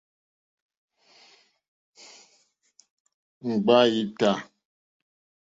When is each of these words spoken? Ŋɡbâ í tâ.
Ŋɡbâ 3.47 3.75
í 3.99 4.01
tâ. 4.19 4.31